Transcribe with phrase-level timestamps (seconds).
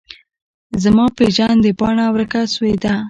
[0.83, 2.93] زما پیژند پاڼه ورکه سویده